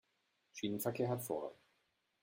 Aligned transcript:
Schienenverkehr 0.53 1.09
hat 1.09 1.21
Vorrang. 1.21 1.53